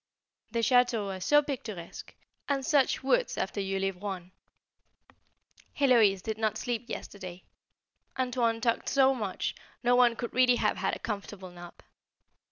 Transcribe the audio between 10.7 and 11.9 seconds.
had a comfortable nap.